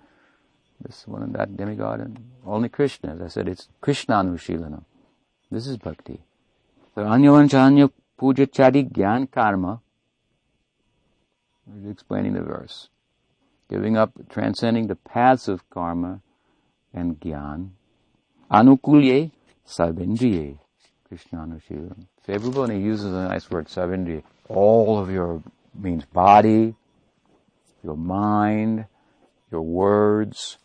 [0.80, 3.14] this one and that demigod and only Krishna.
[3.14, 4.84] As I said, it's Krishna Anushilanam.
[5.50, 6.20] This is bhakti.
[6.94, 9.80] So Anyavanchanya Puja Chadi Gyan Karma.
[11.74, 12.88] He's explaining the verse.
[13.68, 16.20] Giving up, transcending the paths of karma
[16.94, 17.70] and gyan.
[18.50, 19.32] Anukulye
[19.66, 20.58] Sabindriye.
[21.08, 22.06] Krishna Anushilanam.
[22.22, 24.22] Favorable, and he uses a nice word, Sabindriye.
[24.48, 25.42] All of your
[25.74, 26.74] means body,
[27.82, 28.86] your mind,
[29.50, 30.58] your words,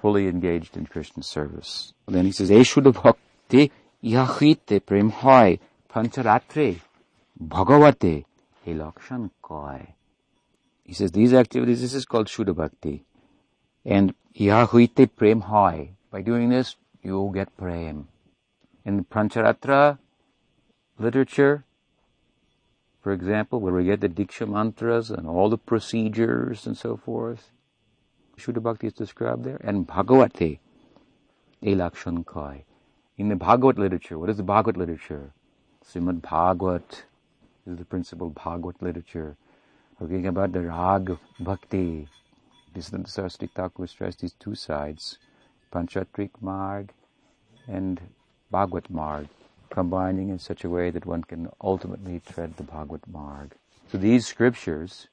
[0.00, 1.94] fully engaged in Krishna service.
[2.06, 3.70] And then he says, Eshuddha bhakti
[4.02, 5.58] yahite prem hoy
[5.88, 6.80] pancharatre
[7.40, 8.24] bhagavate
[8.66, 9.94] elakshan koi.
[10.84, 13.04] He says these activities, this is called Shuddha Bhakti.
[13.84, 15.90] And yahuite prem hoy.
[16.10, 18.08] By doing this, you get prem.
[18.84, 19.98] In the Pancharatra
[20.98, 21.64] literature,
[23.00, 27.50] for example, where we get the Diksha mantras and all the procedures and so forth,
[28.36, 30.58] Shuddha Bhakti is described there, and Bhagavate,
[31.62, 32.64] Elakshan Kai.
[33.18, 35.32] In the Bhagavat literature, what is the Bhagavat literature?
[35.84, 37.04] Srimad Bhagavat
[37.66, 39.36] is the principal Bhagavat literature.
[39.98, 42.08] Talking about the Rag Bhakti.
[42.74, 45.18] this Siddhanta Saraswati Thakur stressed these two sides,
[45.72, 46.92] Pancharatrik Marg
[47.68, 48.00] and
[48.52, 49.28] Bhagavat Marg,
[49.70, 53.54] combining in such a way that one can ultimately tread the Bhagavat Marg.
[53.90, 55.08] So these scriptures,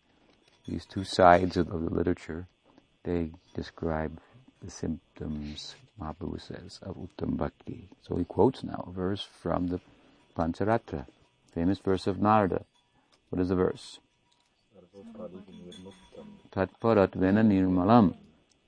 [0.68, 2.48] these two sides of the literature,
[3.04, 4.20] they describe
[4.62, 7.88] the symptoms, Mahaprabhu says, of Uttam Bhakti.
[8.02, 9.80] So he quotes now a verse from the
[10.38, 11.06] Pancharatra,
[11.54, 12.66] famous verse of Narada.
[13.30, 14.00] What is the verse?
[16.52, 18.16] Tatparat vena nirmalam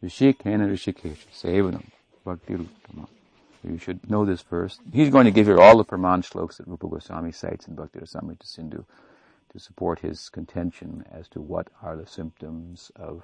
[0.01, 1.83] rishikena rishikesh sevanam
[2.23, 3.07] bhakti ruttama.
[3.63, 4.81] You should know this first.
[4.91, 7.99] He's going to give you all the Praman shlokas that Rupa Goswami cites in Bhakti
[7.99, 8.85] Rasamrita Sindhu
[9.51, 13.23] to support his contention as to what are the symptoms of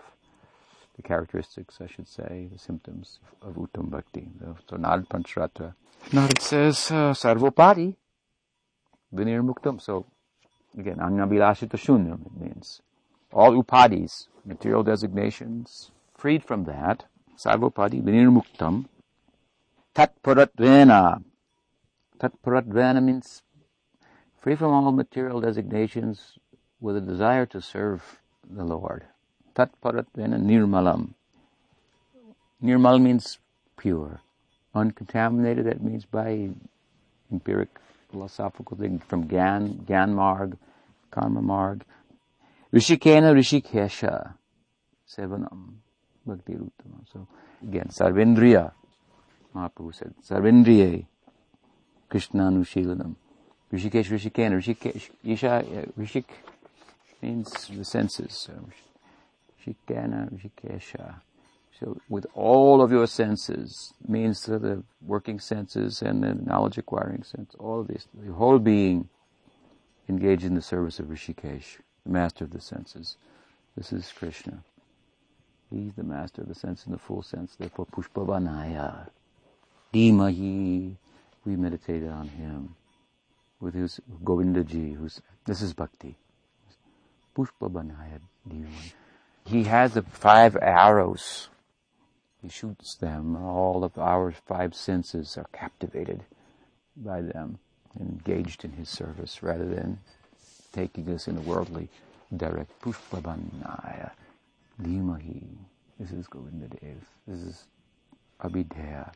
[0.95, 4.29] the characteristics, I should say, the symptoms of Uttam Bhakti.
[4.69, 5.73] So Narad Pancharatra.
[6.09, 7.95] Narad says, uh, Sarvopadi,
[9.13, 9.81] Vinir Muktam.
[9.81, 10.05] So
[10.77, 12.81] again, Anyabhilashita Shunyam, it means
[13.31, 17.05] all upadis, material designations, freed from that,
[17.37, 18.85] Sarvopadi, Vinir Muktam,
[19.97, 21.23] Tat Paratvena.
[22.19, 23.41] Tat Paratvena means
[24.37, 26.37] free from all material designations
[26.79, 29.05] with a desire to serve the Lord.
[29.55, 31.15] Tatparatvena nirmalam.
[32.63, 33.39] Nirmal means
[33.75, 34.21] pure.
[34.75, 36.51] Uncontaminated, that means by
[37.31, 37.69] empiric
[38.11, 40.59] philosophical thing from Gan, Gyan Marg,
[41.09, 41.83] Karma Marg.
[42.71, 44.35] Rishikena Rishikesha
[45.09, 45.77] Sevanam
[46.23, 47.01] Bhakti Ruttama.
[47.11, 47.27] So
[47.63, 48.73] again, Sarvendriya,
[49.57, 51.05] Mahaprabhu said, Sarvendriye
[52.11, 53.15] Krishnanushilanam.
[53.73, 54.61] Rishikesh Rishikena.
[54.61, 55.61] Rishikesh, Isha, uh,
[55.99, 56.25] Rishik
[57.21, 58.49] means the senses.
[59.65, 61.21] Rishikena Rishikesha.
[61.79, 67.53] So with all of your senses, means the working senses and the knowledge acquiring sense,
[67.59, 69.09] all of this, the whole being
[70.09, 73.17] engaged in the service of Rishikesh, the master of the senses.
[73.75, 74.63] This is Krishna.
[75.69, 77.55] He's the master of the sense in the full sense.
[77.55, 79.09] Therefore, Pushpavanaya,
[79.97, 80.95] Dhimahi,
[81.43, 82.75] we meditated on him
[83.59, 86.15] with his Govindaji, who's, this is Bhakti.
[89.45, 91.49] He has the five arrows
[92.43, 93.35] he shoots them.
[93.35, 96.23] All of our five senses are captivated
[96.95, 97.57] by them,
[97.99, 99.99] engaged in his service, rather than
[100.73, 101.89] taking us in a worldly
[102.35, 102.79] direct.
[102.81, 104.11] Pushpabanaya
[104.79, 105.43] Dhimahi.
[105.99, 107.01] This is Govindadev.
[107.27, 107.65] This is
[108.41, 109.11] Abhidheya.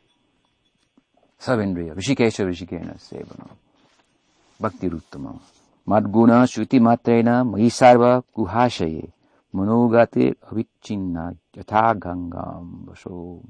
[1.41, 1.95] Savindriya.
[1.95, 3.49] Rishikesha Rishikena Sevana.
[4.59, 5.39] Bhakti Ruttamam.
[5.87, 9.09] Madguna Shruti Matrena Mahisarva Guhashaye.
[9.53, 13.41] Manogate avichinna yatha gangam vaso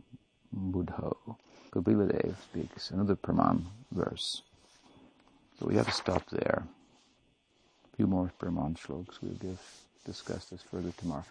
[0.55, 1.35] buddho.
[1.71, 3.61] Kapila speaks another Praman
[3.91, 4.41] verse.
[5.59, 6.63] So we have to stop there.
[7.93, 9.21] A few more Praman shlokas.
[9.21, 9.59] We'll give,
[10.05, 11.25] discuss this further tomorrow.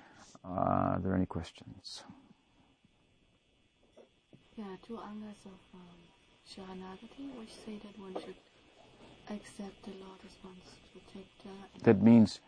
[0.45, 2.03] Uh, are there any questions?
[4.57, 6.20] Yeah, two angas of um,
[6.51, 8.35] Sharanagati, which say that one should
[9.29, 11.85] accept the Lord as one's protector.
[11.85, 12.41] That means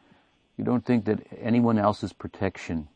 [0.56, 2.88] you don't think that anyone else's protection,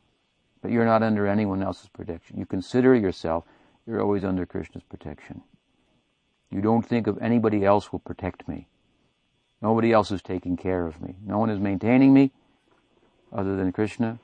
[0.63, 2.39] but you're not under anyone else's protection.
[2.39, 3.45] You consider yourself,
[3.87, 5.43] you're always under Krishna's protection.
[6.51, 8.67] You don't think of anybody else will protect me.
[9.63, 11.15] Nobody else is taking care of me.
[11.25, 12.33] No one is maintaining me
[13.33, 14.19] other than Krishna.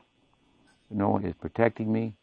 [0.91, 2.15] No one is protecting me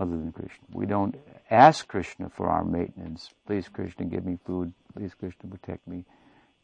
[0.00, 0.64] other than Krishna.
[0.72, 1.16] We don't
[1.50, 3.30] ask Krishna for our maintenance.
[3.46, 4.72] Please, Krishna, give me food.
[4.94, 6.04] Please, Krishna, protect me.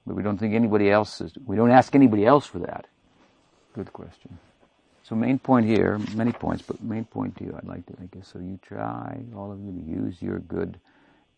[0.06, 2.86] But we don't think anybody else is, we don't ask anybody else for that.
[3.74, 4.38] Good question.
[5.02, 8.14] So main point here, many points, but main point to you, I'd like to make
[8.16, 10.78] is so you try, all of you, to use your good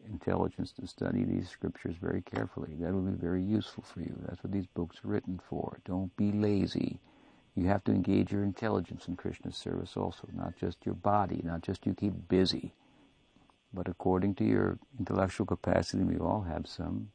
[0.09, 2.71] intelligence to study these scriptures very carefully.
[2.81, 4.13] That will be very useful for you.
[4.27, 5.79] That's what these books are written for.
[5.85, 6.99] Don't be lazy.
[7.61, 11.61] You have to engage your intelligence in Krishna's service also, not just your body, not
[11.61, 12.73] just you keep busy.
[13.75, 17.11] But according to your intellectual capacity, we all have some,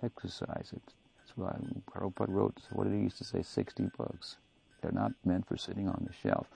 [0.00, 0.94] exercise it.
[1.18, 1.58] That's why
[1.90, 4.36] Prabhupada wrote, what did he used to say, 60 books.
[4.80, 6.46] They're not meant for sitting on the shelf.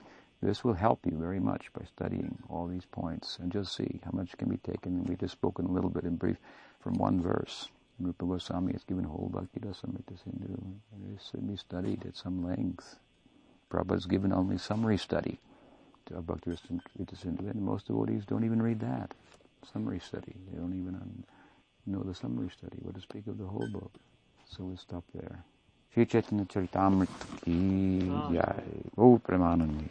[0.41, 4.11] This will help you very much by studying all these points and just see how
[4.13, 5.03] much can be taken.
[5.03, 6.37] We just spoken a little bit in brief
[6.79, 7.67] from one verse.
[7.99, 10.53] Rupa Goswami has given whole Bhakti Rasamrita Sindhu.
[10.53, 12.97] It is to be studied at some length.
[13.75, 15.37] Prabhupada has given only summary study
[16.05, 19.13] to Bhaktivinoda Sindhu, and most devotees don't even read that
[19.73, 20.33] summary study.
[20.49, 21.25] They don't even
[21.85, 23.91] know the summary study, what to speak of the whole book.
[24.47, 25.43] So we'll stop there.
[25.93, 28.31] Shri Chaitanya Charitamrita ki ah.
[28.31, 28.63] jai.
[28.97, 29.89] Oh, Premanandi.